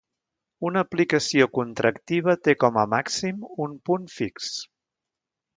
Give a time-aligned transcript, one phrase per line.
[0.69, 4.53] Una aplicació contractiva té, com a màxim, un punt fix.